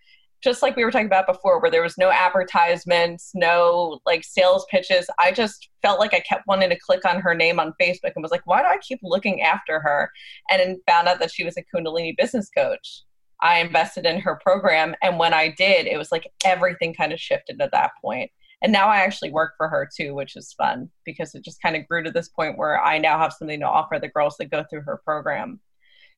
[0.43, 4.67] just like we were talking about before, where there was no advertisements, no like sales
[4.71, 5.09] pitches.
[5.19, 8.23] I just felt like I kept wanting to click on her name on Facebook and
[8.23, 10.11] was like, why do I keep looking after her?
[10.51, 13.03] And found out that she was a Kundalini business coach.
[13.43, 14.95] I invested in her program.
[15.03, 18.31] And when I did, it was like everything kind of shifted at that point.
[18.63, 21.77] And now I actually work for her too, which is fun because it just kind
[21.77, 24.51] of grew to this point where I now have something to offer the girls that
[24.51, 25.61] go through her program.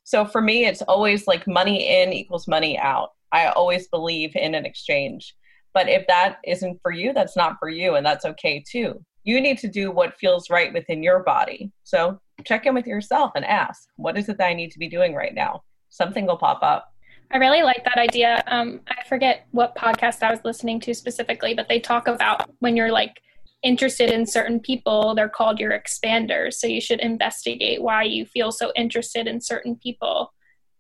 [0.05, 4.55] So for me, it's always like money in equals money out I always believe in
[4.55, 5.35] an exchange.
[5.75, 9.03] But if that isn't for you, that's not for you, and that's okay too.
[9.25, 11.73] You need to do what feels right within your body.
[11.83, 14.89] So check in with yourself and ask, what is it that I need to be
[14.89, 15.63] doing right now?
[15.89, 16.92] Something will pop up.
[17.33, 18.43] I really like that idea.
[18.47, 22.77] Um, I forget what podcast I was listening to specifically, but they talk about when
[22.77, 23.21] you're like
[23.63, 26.55] interested in certain people, they're called your expanders.
[26.55, 30.33] So you should investigate why you feel so interested in certain people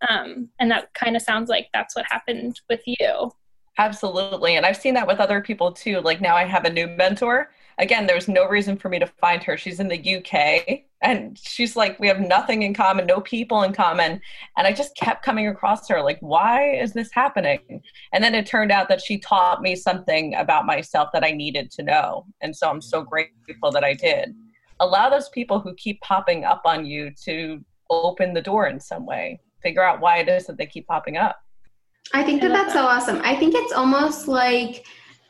[0.08, 3.30] um, and that kind of sounds like that's what happened with you.
[3.78, 4.56] Absolutely.
[4.56, 6.00] And I've seen that with other people too.
[6.00, 7.50] Like now I have a new mentor.
[7.78, 9.56] Again, there's no reason for me to find her.
[9.56, 13.72] She's in the UK and she's like, we have nothing in common, no people in
[13.72, 14.20] common.
[14.56, 17.82] And I just kept coming across her, like, why is this happening?
[18.12, 21.70] And then it turned out that she taught me something about myself that I needed
[21.72, 22.26] to know.
[22.40, 24.35] And so I'm so grateful that I did.
[24.80, 29.06] Allow those people who keep popping up on you to open the door in some
[29.06, 31.40] way figure out why it is that they keep popping up.
[32.12, 33.20] I think that that's so awesome.
[33.22, 34.85] I think it's almost like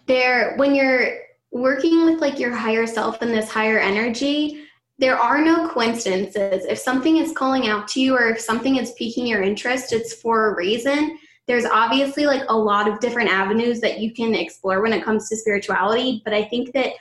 [0.06, 1.18] there when you're
[1.52, 4.64] working with like your higher self and this higher energy,
[4.98, 6.64] there are no coincidences.
[6.64, 10.14] If something is calling out to you or if something is piquing your interest, it's
[10.14, 11.18] for a reason.
[11.46, 15.28] There's obviously like a lot of different avenues that you can explore when it comes
[15.28, 16.92] to spirituality, but I think that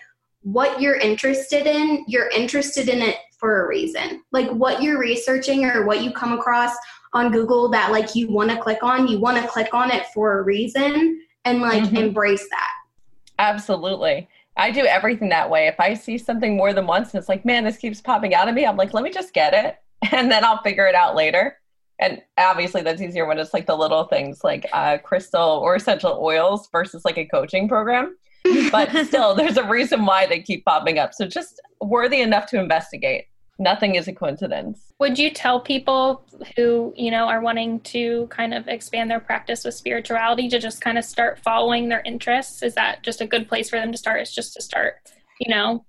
[0.41, 4.23] what you're interested in, you're interested in it for a reason.
[4.31, 6.75] Like what you're researching or what you come across
[7.13, 10.07] on Google that like you want to click on, you want to click on it
[10.13, 11.97] for a reason and like mm-hmm.
[11.97, 12.71] embrace that.
[13.37, 14.27] Absolutely.
[14.61, 15.65] I do everything that way.
[15.65, 18.47] If I see something more than once and it's like, man, this keeps popping out
[18.47, 19.77] of me, I'm like, let me just get it
[20.11, 21.57] and then I'll figure it out later.
[21.97, 26.19] And obviously, that's easier when it's like the little things like uh, crystal or essential
[26.21, 28.15] oils versus like a coaching program.
[28.71, 31.13] But still, there's a reason why they keep popping up.
[31.13, 33.25] So just worthy enough to investigate
[33.61, 34.91] nothing is a coincidence.
[34.99, 39.63] Would you tell people who, you know, are wanting to kind of expand their practice
[39.63, 42.63] with spirituality to just kind of start following their interests?
[42.63, 44.19] Is that just a good place for them to start?
[44.19, 44.95] It's just to start,
[45.39, 45.85] you know,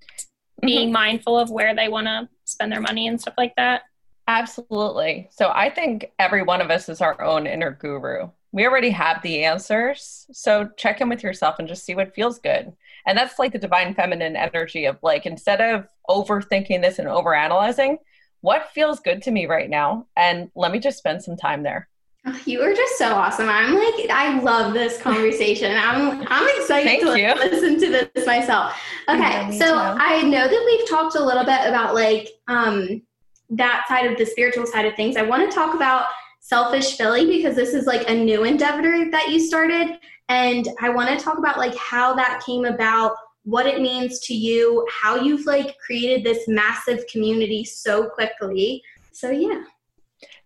[0.60, 0.92] being mm-hmm.
[0.92, 3.82] mindful of where they want to spend their money and stuff like that?
[4.28, 5.28] Absolutely.
[5.32, 8.28] So I think every one of us is our own inner guru.
[8.52, 10.26] We already have the answers.
[10.30, 12.72] So check in with yourself and just see what feels good.
[13.06, 17.98] And that's like the divine feminine energy of like, instead of overthinking this and overanalyzing,
[18.40, 20.06] what feels good to me right now?
[20.16, 21.88] And let me just spend some time there.
[22.46, 23.48] You are just so awesome.
[23.48, 25.74] I'm like, I love this conversation.
[25.76, 28.80] I'm I'm excited to like, listen to this myself.
[29.08, 29.98] Okay, yeah, so too.
[30.00, 33.02] I know that we've talked a little bit about like um
[33.50, 35.16] that side of the spiritual side of things.
[35.16, 36.06] I want to talk about
[36.40, 39.98] Selfish Philly because this is like a new endeavor that you started.
[40.32, 44.34] And I want to talk about like how that came about, what it means to
[44.34, 48.82] you, how you've like created this massive community so quickly.
[49.12, 49.64] So yeah.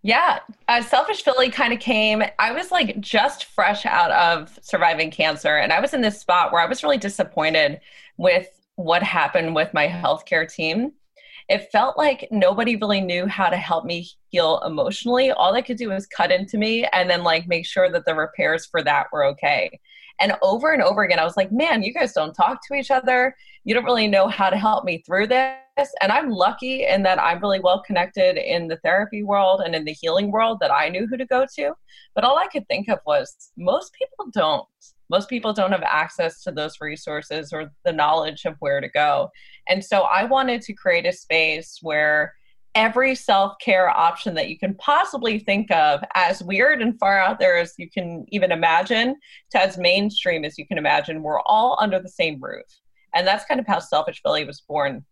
[0.03, 2.22] Yeah, uh, Selfish Philly kind of came.
[2.40, 6.53] I was like just fresh out of surviving cancer, and I was in this spot
[6.53, 7.81] where I was really disappointed
[8.16, 10.92] with what happened with my healthcare team
[11.49, 15.31] it felt like nobody really knew how to help me heal emotionally.
[15.31, 18.15] All they could do was cut into me and then like make sure that the
[18.15, 19.71] repairs for that were okay.
[20.19, 22.91] And over and over again, I was like, man, you guys don't talk to each
[22.91, 23.37] other.
[23.65, 25.57] You don't really know how to help me through this.
[26.01, 29.85] And I'm lucky in that I'm really well connected in the therapy world and in
[29.85, 31.75] the healing world that I knew who to go to.
[32.15, 34.67] But all I could think of was most people don't
[35.09, 39.31] most people don't have access to those resources or the knowledge of where to go.
[39.69, 42.35] And so I wanted to create a space where
[42.75, 47.38] every self care option that you can possibly think of, as weird and far out
[47.38, 49.16] there as you can even imagine,
[49.51, 52.66] to as mainstream as you can imagine, we're all under the same roof.
[53.14, 55.05] And that's kind of how Selfish Philly was born.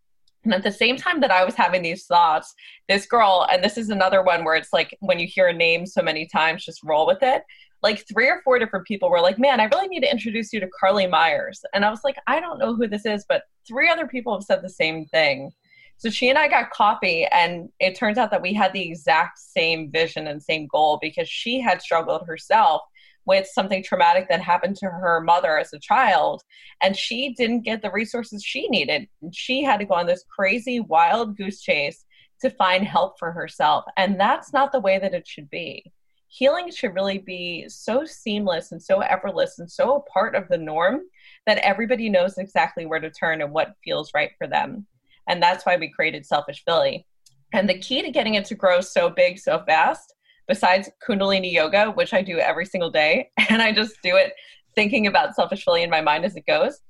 [0.44, 2.54] And at the same time that I was having these thoughts,
[2.86, 5.86] this girl, and this is another one where it's like when you hear a name
[5.86, 7.42] so many times, just roll with it
[7.84, 10.60] like three or four different people were like, man, I really need to introduce you
[10.60, 11.60] to Carly Myers.
[11.74, 14.42] And I was like, I don't know who this is, but three other people have
[14.42, 15.52] said the same thing.
[15.98, 19.38] So she and I got coffee, and it turns out that we had the exact
[19.38, 22.80] same vision and same goal because she had struggled herself
[23.26, 26.42] with something traumatic that happened to her mother as a child,
[26.82, 29.08] and she didn't get the resources she needed.
[29.20, 32.04] and She had to go on this crazy wild goose chase
[32.40, 33.84] to find help for herself.
[33.98, 35.92] And that's not the way that it should be
[36.34, 40.58] healing should really be so seamless and so effortless and so a part of the
[40.58, 41.02] norm
[41.46, 44.84] that everybody knows exactly where to turn and what feels right for them.
[45.28, 47.06] And that's why we created Selfish Philly.
[47.52, 50.12] And the key to getting it to grow so big so fast,
[50.48, 54.32] besides Kundalini Yoga, which I do every single day, and I just do it
[54.74, 56.80] thinking about Selfish Philly in my mind as it goes,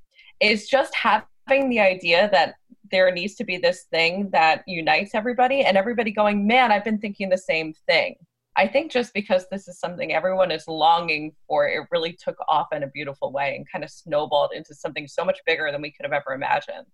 [0.41, 2.55] is just having the idea that
[2.91, 6.99] there needs to be this thing that unites everybody and everybody going, man, I've been
[6.99, 8.17] thinking the same thing.
[8.57, 12.69] I think just because this is something everyone is longing for, it really took off
[12.73, 15.90] in a beautiful way and kind of snowballed into something so much bigger than we
[15.90, 16.87] could have ever imagined.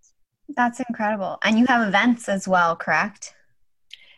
[0.49, 1.37] That's incredible.
[1.43, 3.35] And you have events as well, correct?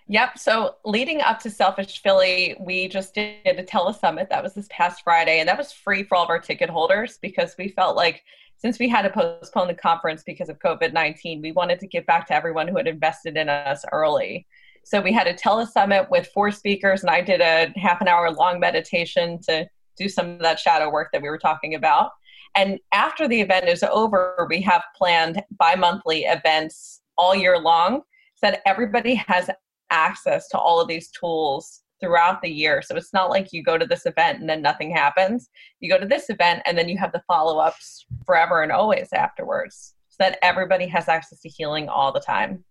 [0.08, 0.38] Yep.
[0.38, 4.30] So leading up to Selfish Philly, we just did a telesummit.
[4.30, 7.20] That was this past Friday, and that was free for all of our ticket holders
[7.22, 8.24] because we felt like
[8.58, 12.06] since we had to postpone the conference because of COVID 19, we wanted to give
[12.06, 14.46] back to everyone who had invested in us early.
[14.84, 18.32] So we had a telesummit with four speakers, and I did a half an hour
[18.32, 19.68] long meditation to
[19.98, 22.12] do some of that shadow work that we were talking about.
[22.56, 28.02] And after the event is over, we have planned bi monthly events all year long
[28.36, 29.50] so that everybody has
[29.90, 32.82] access to all of these tools throughout the year.
[32.82, 35.50] So it's not like you go to this event and then nothing happens.
[35.80, 39.10] You go to this event and then you have the follow ups forever and always
[39.14, 42.64] afterwards so that everybody has access to healing all the time.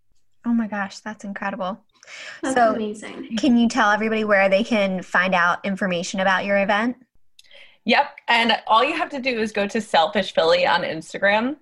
[0.45, 1.81] Oh my gosh, that's incredible.
[2.43, 3.37] That's so amazing.
[3.37, 6.97] Can you tell everybody where they can find out information about your event?
[7.85, 8.17] Yep.
[8.29, 11.57] And all you have to do is go to Selfish Philly on Instagram.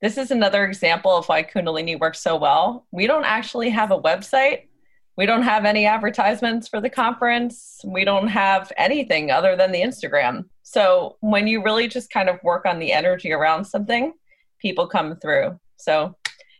[0.00, 2.86] This is another example of why Kundalini works so well.
[2.90, 4.68] We don't actually have a website.
[5.16, 7.80] We don't have any advertisements for the conference.
[7.84, 10.46] We don't have anything other than the Instagram.
[10.62, 14.12] So when you really just kind of work on the energy around something,
[14.58, 15.58] people come through.
[15.76, 16.16] So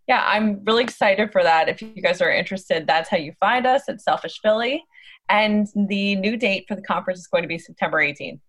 [0.06, 1.68] yeah, I'm really excited for that.
[1.68, 4.84] If you guys are interested, that's how you find us at Selfish Philly.
[5.28, 8.40] And the new date for the conference is going to be September 18th.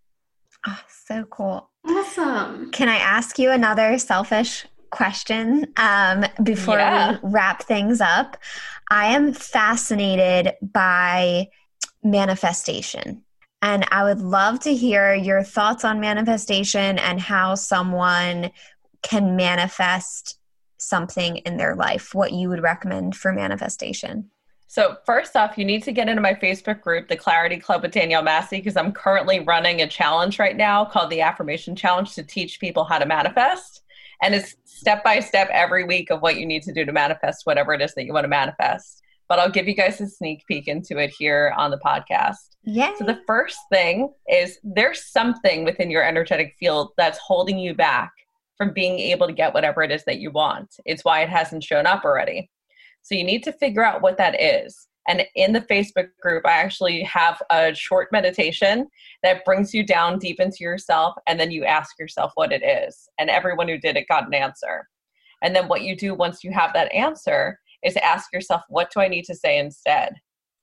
[0.67, 1.69] Oh, so cool.
[1.87, 2.71] Awesome.
[2.71, 7.19] Can I ask you another selfish question um, before yeah.
[7.21, 8.37] we wrap things up?
[8.89, 11.47] I am fascinated by
[12.03, 13.23] manifestation.
[13.61, 18.51] And I would love to hear your thoughts on manifestation and how someone
[19.01, 20.37] can manifest
[20.85, 24.29] something in their life, what you would recommend for manifestation?
[24.67, 27.91] So, first off, you need to get into my Facebook group, the Clarity Club with
[27.91, 32.23] Danielle Massey, because I'm currently running a challenge right now called the Affirmation Challenge to
[32.23, 33.83] teach people how to manifest.
[34.21, 37.45] And it's step by step every week of what you need to do to manifest
[37.45, 39.01] whatever it is that you want to manifest.
[39.27, 42.55] But I'll give you guys a sneak peek into it here on the podcast.
[42.63, 42.93] Yeah.
[42.97, 48.11] So the first thing is there's something within your energetic field that's holding you back
[48.57, 50.75] from being able to get whatever it is that you want.
[50.85, 52.49] It's why it hasn't shown up already.
[53.01, 54.87] So you need to figure out what that is.
[55.07, 58.87] And in the Facebook group, I actually have a short meditation
[59.21, 63.07] that brings you down deep into yourself, and then you ask yourself what it is.
[63.19, 64.87] And everyone who did it got an answer.
[65.43, 68.99] And then what you do once you have that answer is ask yourself, what do
[68.99, 70.15] I need to say instead?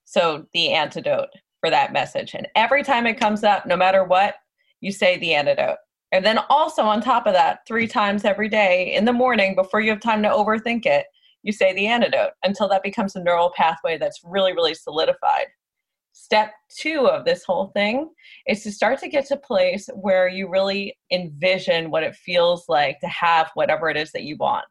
[0.05, 1.29] So the antidote
[1.61, 2.35] for that message.
[2.35, 4.35] And every time it comes up, no matter what,
[4.81, 5.79] you say the antidote.
[6.13, 9.81] And then also on top of that, three times every day in the morning before
[9.81, 11.07] you have time to overthink it,
[11.43, 15.47] you say the antidote until that becomes a neural pathway that's really, really solidified.
[16.13, 18.11] Step two of this whole thing
[18.47, 22.69] is to start to get to a place where you really envision what it feels
[22.69, 24.67] like to have whatever it is that you want.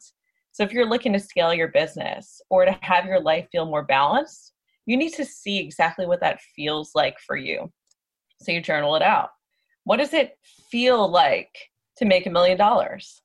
[0.51, 3.83] So, if you're looking to scale your business or to have your life feel more
[3.83, 4.53] balanced,
[4.85, 7.71] you need to see exactly what that feels like for you.
[8.41, 9.31] So, you journal it out.
[9.83, 10.37] What does it
[10.69, 13.21] feel like to make a million dollars?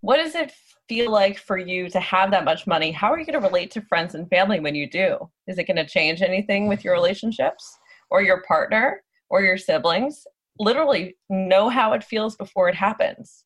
[0.00, 0.52] What does it
[0.88, 2.92] feel like for you to have that much money?
[2.92, 5.30] How are you going to relate to friends and family when you do?
[5.48, 7.76] Is it going to change anything with your relationships
[8.10, 10.26] or your partner or your siblings?
[10.58, 13.44] Literally know how it feels before it happens.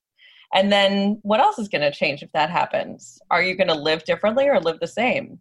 [0.52, 3.20] And then what else is going to change if that happens?
[3.30, 5.38] Are you going to live differently or live the same?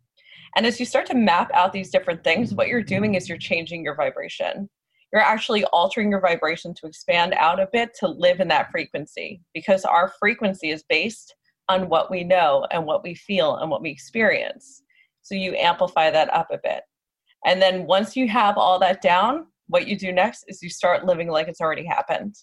[0.55, 3.38] And as you start to map out these different things, what you're doing is you're
[3.38, 4.70] changing your vibration.
[5.12, 9.41] You're actually altering your vibration to expand out a bit to live in that frequency
[9.53, 11.36] because our frequency is based
[11.68, 14.84] on what we know and what we feel and what we experience.
[15.22, 16.82] So you amplify that up a bit.
[17.45, 21.05] And then once you have all that down, what you do next is you start
[21.05, 22.36] living like it's already happened.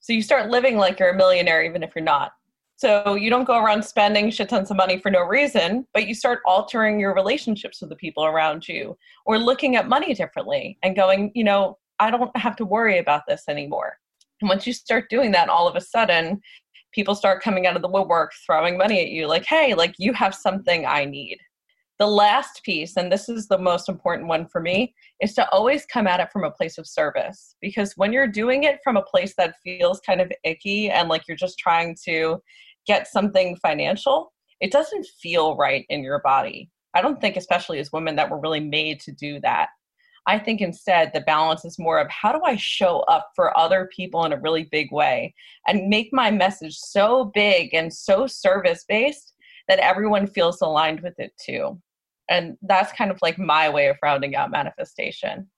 [0.00, 2.32] So you start living like you're a millionaire, even if you're not.
[2.76, 6.14] So you don't go around spending shit tons of money for no reason, but you
[6.14, 10.96] start altering your relationships with the people around you or looking at money differently and
[10.96, 13.98] going, you know, I don't have to worry about this anymore.
[14.40, 16.40] And once you start doing that, all of a sudden,
[16.92, 20.12] people start coming out of the woodwork throwing money at you like hey like you
[20.12, 21.38] have something i need.
[21.98, 25.86] The last piece and this is the most important one for me is to always
[25.86, 27.54] come at it from a place of service.
[27.60, 31.22] Because when you're doing it from a place that feels kind of icky and like
[31.28, 32.42] you're just trying to
[32.86, 36.70] get something financial it doesn't feel right in your body.
[36.94, 39.70] I don't think especially as women that we're really made to do that
[40.26, 43.88] I think instead the balance is more of how do I show up for other
[43.94, 45.34] people in a really big way
[45.66, 49.34] and make my message so big and so service based
[49.68, 51.80] that everyone feels aligned with it too.
[52.30, 55.48] And that's kind of like my way of rounding out manifestation.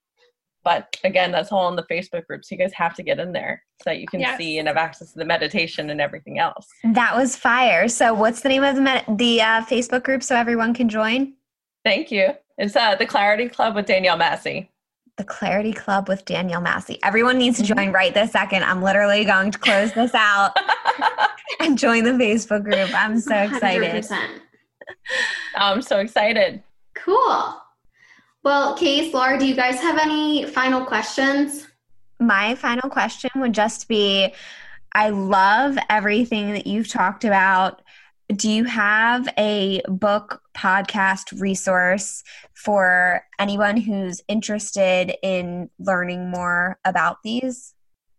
[0.64, 2.42] But again, that's all in the Facebook group.
[2.42, 4.38] So you guys have to get in there so that you can yes.
[4.38, 6.66] see and have access to the meditation and everything else.
[6.84, 7.86] That was fire.
[7.88, 11.34] So what's the name of the, med- the uh, Facebook group so everyone can join?
[11.85, 12.35] Thank you.
[12.57, 14.70] It's uh, the Clarity Club with Danielle Massey.
[15.16, 16.99] The Clarity Club with Danielle Massey.
[17.05, 17.74] Everyone needs to mm-hmm.
[17.74, 18.64] join right this second.
[18.64, 20.57] I'm literally going to close this out
[21.61, 22.91] and join the Facebook group.
[22.95, 24.05] I'm so excited.
[24.05, 24.28] 100%.
[25.57, 26.62] I'm so excited.
[26.95, 27.61] Cool.
[28.43, 31.68] Well, Case, Laura, do you guys have any final questions?
[32.18, 34.32] My final question would just be
[34.93, 37.82] I love everything that you've talked about
[38.35, 42.22] do you have a book podcast resource
[42.55, 47.74] for anyone who's interested in learning more about these?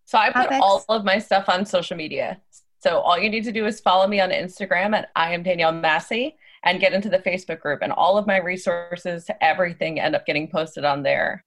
[0.05, 2.41] So I put all of my stuff on social media.
[2.79, 5.71] So all you need to do is follow me on Instagram at I am Danielle
[5.71, 10.25] Massey and get into the Facebook group and all of my resources, everything end up
[10.25, 11.43] getting posted on there.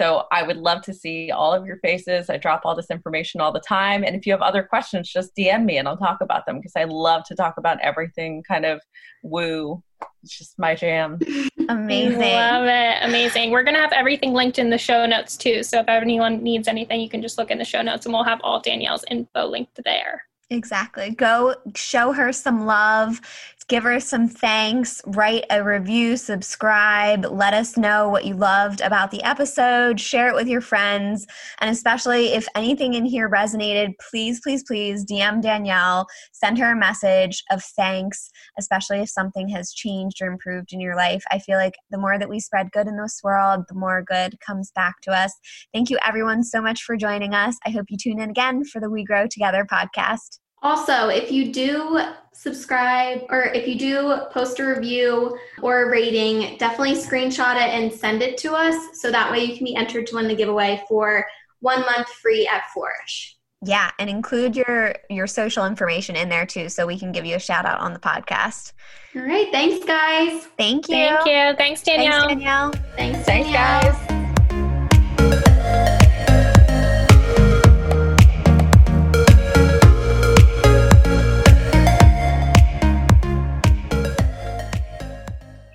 [0.00, 2.30] So I would love to see all of your faces.
[2.30, 4.02] I drop all this information all the time.
[4.02, 6.72] And if you have other questions, just DM me and I'll talk about them because
[6.74, 8.80] I love to talk about everything kind of
[9.22, 9.82] woo.
[10.22, 11.18] It's just my jam.
[11.68, 12.18] Amazing.
[12.18, 12.96] Love it.
[13.02, 13.50] Amazing.
[13.50, 15.62] We're going to have everything linked in the show notes too.
[15.62, 18.24] So if anyone needs anything, you can just look in the show notes and we'll
[18.24, 20.22] have all Danielle's info linked there.
[20.48, 21.10] Exactly.
[21.10, 23.20] Go show her some love,
[23.70, 29.12] give her some thanks, write a review, subscribe, let us know what you loved about
[29.12, 31.24] the episode, share it with your friends,
[31.60, 36.76] and especially if anything in here resonated, please, please, please DM Danielle, send her a
[36.76, 41.22] message of thanks, especially if something has changed or improved in your life.
[41.30, 44.40] I feel like the more that we spread good in this world, the more good
[44.40, 45.32] comes back to us.
[45.72, 47.56] Thank you, everyone, so much for joining us.
[47.64, 50.40] I hope you tune in again for the We Grow Together podcast.
[50.62, 52.00] Also, if you do
[52.32, 57.92] subscribe or if you do post a review or a rating, definitely screenshot it and
[57.92, 60.82] send it to us so that way you can be entered to win the giveaway
[60.88, 61.26] for
[61.60, 63.36] one month free at Flourish.
[63.62, 67.36] Yeah, and include your your social information in there too, so we can give you
[67.36, 68.72] a shout out on the podcast.
[69.14, 70.46] All right, thanks, guys.
[70.56, 70.94] Thank you.
[70.94, 71.56] Thank you.
[71.58, 72.26] Thanks, Danielle.
[72.26, 72.72] Thanks, Danielle.
[72.96, 74.19] Thanks, Thanks, guys.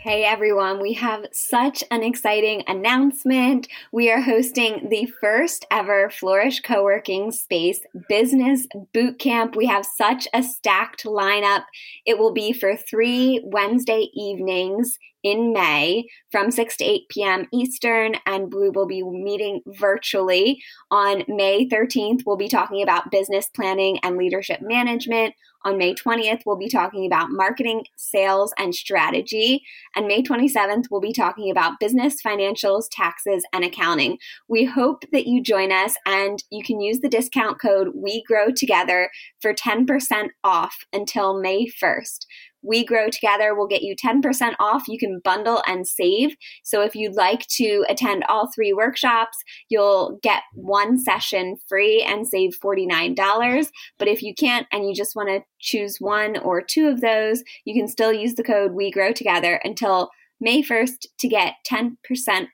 [0.05, 3.67] Hey everyone, we have such an exciting announcement.
[3.91, 9.55] We are hosting the first ever Flourish Co working space business boot camp.
[9.55, 11.63] We have such a stacked lineup.
[12.05, 17.47] It will be for three Wednesday evenings in May from 6 to 8 p.m.
[17.51, 20.61] Eastern, and we will be meeting virtually.
[20.91, 25.33] On May 13th, we'll be talking about business planning and leadership management.
[25.65, 29.63] On May 20th, we'll be talking about marketing, sales, and strategy.
[29.95, 34.19] And May 27th, we'll be talking about business, financials, taxes, and accounting.
[34.47, 38.51] We hope that you join us and you can use the discount code We Grow
[38.51, 39.09] Together
[39.41, 42.27] for 10% off until May 1st.
[42.65, 44.87] We Grow Together will get you 10% off.
[44.87, 46.35] You can bundle and save.
[46.63, 49.37] So if you'd like to attend all three workshops,
[49.69, 53.67] you'll get one session free and save $49.
[53.97, 57.43] But if you can't and you just want to choose one or two of those,
[57.65, 60.09] you can still use the code We Grow Together until
[60.41, 61.95] May 1st to get 10%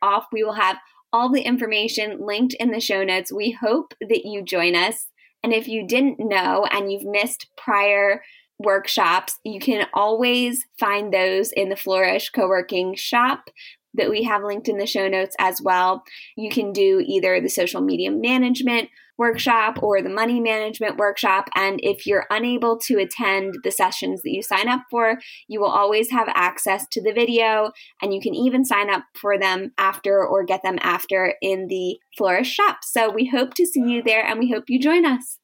[0.02, 0.26] off.
[0.32, 0.78] We will have
[1.14, 3.34] all the information linked in the show notes.
[3.34, 5.08] We hope that you join us.
[5.44, 8.22] And if you didn't know and you've missed prior
[8.64, 13.50] workshops, you can always find those in the Flourish co working shop
[13.94, 16.04] that we have linked in the show notes as well.
[16.38, 21.48] You can do either the social media management workshop or the money management workshop.
[21.56, 25.70] And if you're unable to attend the sessions that you sign up for, you will
[25.70, 30.26] always have access to the video and you can even sign up for them after
[30.26, 32.80] or get them after in the Flourish shop.
[32.82, 35.41] So we hope to see you there and we hope you join us.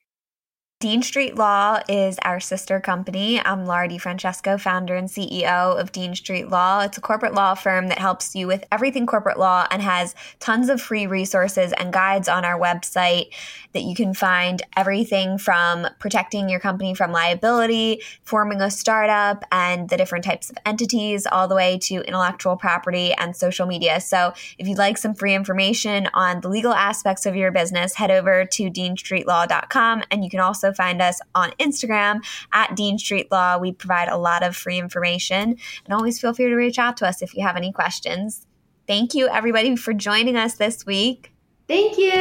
[0.79, 3.41] Dean Street Law is our sister company.
[3.43, 6.81] I'm Laura DiFrancesco, founder and CEO of Dean Street Law.
[6.81, 10.69] It's a corporate law firm that helps you with everything corporate law and has tons
[10.69, 13.29] of free resources and guides on our website
[13.73, 19.89] that you can find everything from protecting your company from liability, forming a startup, and
[19.89, 23.99] the different types of entities, all the way to intellectual property and social media.
[23.99, 28.11] So if you'd like some free information on the legal aspects of your business, head
[28.11, 33.57] over to deanstreetlaw.com and you can also find us on Instagram at Dean Street Law.
[33.57, 37.07] We provide a lot of free information and always feel free to reach out to
[37.07, 38.45] us if you have any questions.
[38.87, 41.33] Thank you, everybody, for joining us this week.
[41.67, 42.13] Thank you.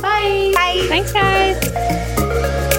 [0.00, 0.52] Bye.
[0.54, 0.86] Bye.
[0.88, 2.72] Thanks, guys.